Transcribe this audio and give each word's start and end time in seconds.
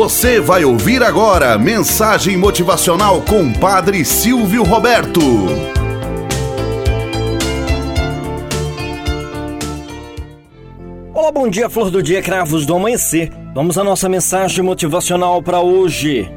Você 0.00 0.40
vai 0.40 0.64
ouvir 0.64 1.02
agora 1.02 1.58
mensagem 1.58 2.34
motivacional 2.34 3.20
com 3.20 3.52
Padre 3.52 4.02
Silvio 4.02 4.62
Roberto. 4.62 5.20
Olá, 11.12 11.30
bom 11.30 11.50
dia, 11.50 11.68
flor 11.68 11.90
do 11.90 12.02
dia, 12.02 12.22
cravos 12.22 12.64
do 12.64 12.74
amanhecer. 12.74 13.30
Vamos 13.54 13.76
à 13.76 13.84
nossa 13.84 14.08
mensagem 14.08 14.64
motivacional 14.64 15.42
para 15.42 15.60
hoje. 15.60 16.32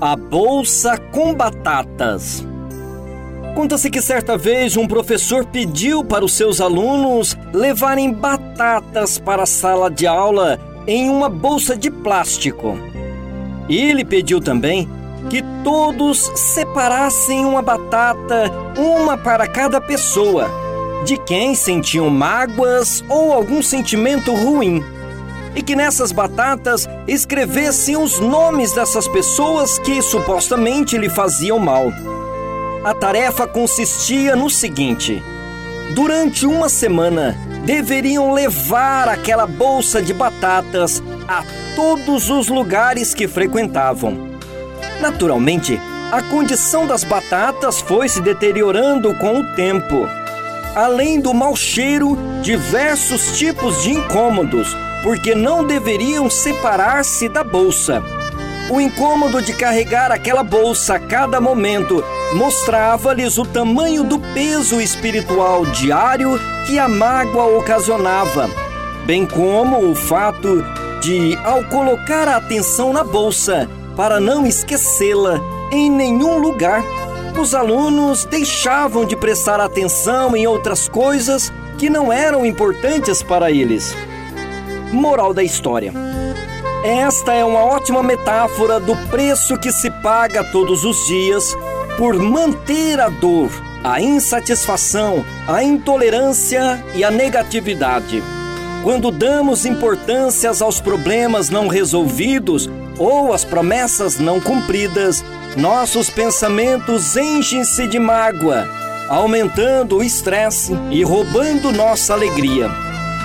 A 0.00 0.16
bolsa 0.16 0.96
com 0.96 1.34
batatas. 1.34 2.42
Conta-se 3.54 3.90
que 3.90 4.00
certa 4.00 4.38
vez 4.38 4.78
um 4.78 4.88
professor 4.88 5.44
pediu 5.44 6.02
para 6.02 6.24
os 6.24 6.32
seus 6.32 6.58
alunos 6.58 7.36
levarem 7.52 8.10
batatas 8.10 9.18
para 9.18 9.42
a 9.42 9.46
sala 9.46 9.90
de 9.90 10.06
aula 10.06 10.69
em 10.86 11.08
uma 11.08 11.28
bolsa 11.28 11.76
de 11.76 11.90
plástico. 11.90 12.78
Ele 13.68 14.04
pediu 14.04 14.40
também 14.40 14.88
que 15.28 15.42
todos 15.62 16.30
separassem 16.34 17.44
uma 17.44 17.62
batata, 17.62 18.50
uma 18.76 19.16
para 19.16 19.46
cada 19.46 19.80
pessoa, 19.80 20.48
de 21.04 21.16
quem 21.18 21.54
sentiam 21.54 22.08
mágoas 22.08 23.04
ou 23.08 23.32
algum 23.32 23.62
sentimento 23.62 24.34
ruim. 24.34 24.82
E 25.54 25.62
que 25.62 25.74
nessas 25.74 26.12
batatas 26.12 26.88
escrevessem 27.08 27.96
os 27.96 28.20
nomes 28.20 28.72
dessas 28.72 29.08
pessoas 29.08 29.78
que 29.80 30.00
supostamente 30.00 30.96
lhe 30.96 31.10
faziam 31.10 31.58
mal. 31.58 31.92
A 32.84 32.94
tarefa 32.94 33.46
consistia 33.46 34.36
no 34.36 34.48
seguinte: 34.48 35.20
durante 35.94 36.46
uma 36.46 36.68
semana, 36.68 37.36
deveriam 37.64 38.32
levar 38.32 39.08
aquela 39.08 39.46
bolsa 39.46 40.02
de 40.02 40.12
batatas 40.12 41.02
a 41.28 41.44
todos 41.76 42.30
os 42.30 42.48
lugares 42.48 43.14
que 43.14 43.28
frequentavam. 43.28 44.30
Naturalmente, 45.00 45.80
a 46.12 46.22
condição 46.22 46.86
das 46.86 47.04
batatas 47.04 47.80
foi 47.80 48.08
se 48.08 48.20
deteriorando 48.20 49.14
com 49.14 49.40
o 49.40 49.54
tempo. 49.54 50.08
Além 50.74 51.20
do 51.20 51.32
mau 51.32 51.54
cheiro, 51.54 52.18
diversos 52.42 53.38
tipos 53.38 53.82
de 53.82 53.92
incômodos, 53.92 54.76
porque 55.02 55.34
não 55.34 55.64
deveriam 55.64 56.28
separar-se 56.28 57.28
da 57.28 57.42
bolsa. 57.42 58.02
O 58.70 58.80
incômodo 58.80 59.42
de 59.42 59.52
carregar 59.52 60.12
aquela 60.12 60.42
bolsa 60.42 60.94
a 60.94 61.00
cada 61.00 61.40
momento 61.40 62.04
mostrava-lhes 62.34 63.38
o 63.38 63.44
tamanho 63.44 64.04
do 64.04 64.18
peso 64.18 64.80
espiritual 64.80 65.66
diário 65.66 66.38
que 66.66 66.78
a 66.78 66.88
mágoa 66.88 67.58
ocasionava, 67.58 68.48
bem 69.04 69.26
como 69.26 69.90
o 69.90 69.94
fato 69.94 70.64
de, 71.00 71.36
ao 71.44 71.64
colocar 71.64 72.28
a 72.28 72.36
atenção 72.36 72.92
na 72.92 73.02
bolsa 73.02 73.68
para 73.96 74.20
não 74.20 74.46
esquecê-la 74.46 75.40
em 75.72 75.90
nenhum 75.90 76.38
lugar, 76.38 76.82
os 77.40 77.54
alunos 77.54 78.24
deixavam 78.24 79.04
de 79.04 79.16
prestar 79.16 79.60
atenção 79.60 80.36
em 80.36 80.46
outras 80.46 80.88
coisas 80.88 81.52
que 81.78 81.88
não 81.88 82.12
eram 82.12 82.44
importantes 82.44 83.22
para 83.22 83.50
eles. 83.50 83.94
Moral 84.92 85.32
da 85.32 85.42
história. 85.42 85.92
Esta 86.84 87.32
é 87.34 87.44
uma 87.44 87.60
ótima 87.60 88.02
metáfora 88.02 88.80
do 88.80 88.96
preço 89.08 89.58
que 89.58 89.70
se 89.70 89.90
paga 90.02 90.42
todos 90.44 90.84
os 90.84 91.06
dias 91.06 91.56
por 92.00 92.18
manter 92.18 92.98
a 92.98 93.10
dor, 93.10 93.50
a 93.84 94.00
insatisfação, 94.00 95.22
a 95.46 95.62
intolerância 95.62 96.82
e 96.94 97.04
a 97.04 97.10
negatividade. 97.10 98.22
Quando 98.82 99.10
damos 99.10 99.66
importância 99.66 100.50
aos 100.62 100.80
problemas 100.80 101.50
não 101.50 101.68
resolvidos 101.68 102.70
ou 102.96 103.34
às 103.34 103.44
promessas 103.44 104.18
não 104.18 104.40
cumpridas, 104.40 105.22
nossos 105.58 106.08
pensamentos 106.08 107.18
enchem-se 107.18 107.86
de 107.86 107.98
mágoa, 107.98 108.66
aumentando 109.06 109.98
o 109.98 110.02
estresse 110.02 110.72
e 110.90 111.02
roubando 111.02 111.70
nossa 111.70 112.14
alegria. 112.14 112.70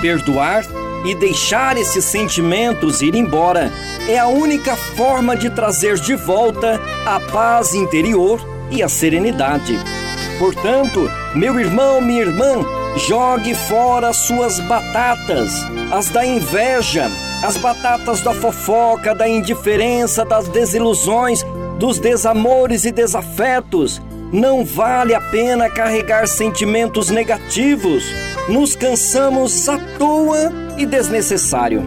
Perdoar 0.02 0.66
e 1.06 1.14
deixar 1.14 1.78
esses 1.78 2.04
sentimentos 2.04 3.00
ir 3.00 3.14
embora 3.14 3.72
é 4.06 4.18
a 4.18 4.26
única 4.26 4.76
forma 4.76 5.34
de 5.34 5.48
trazer 5.48 5.98
de 5.98 6.14
volta 6.14 6.78
a 7.06 7.18
paz 7.32 7.72
interior 7.72 8.55
e 8.70 8.82
a 8.82 8.88
serenidade. 8.88 9.78
Portanto, 10.38 11.10
meu 11.34 11.58
irmão, 11.58 12.00
minha 12.00 12.22
irmã, 12.22 12.64
jogue 12.96 13.54
fora 13.54 14.12
suas 14.12 14.60
batatas, 14.60 15.52
as 15.90 16.08
da 16.10 16.24
inveja, 16.26 17.10
as 17.42 17.56
batatas 17.56 18.20
da 18.20 18.34
fofoca, 18.34 19.14
da 19.14 19.28
indiferença, 19.28 20.24
das 20.24 20.48
desilusões, 20.48 21.44
dos 21.78 21.98
desamores 21.98 22.84
e 22.84 22.92
desafetos. 22.92 24.00
Não 24.32 24.64
vale 24.64 25.14
a 25.14 25.20
pena 25.20 25.70
carregar 25.70 26.26
sentimentos 26.26 27.10
negativos. 27.10 28.04
Nos 28.48 28.74
cansamos 28.74 29.68
à 29.68 29.78
toa 29.98 30.52
e 30.76 30.84
desnecessário. 30.84 31.82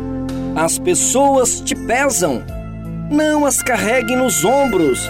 As 0.56 0.80
pessoas 0.80 1.60
te 1.60 1.76
pesam. 1.76 2.44
Não 3.12 3.46
as 3.46 3.62
carregue 3.62 4.16
nos 4.16 4.46
ombros 4.46 5.10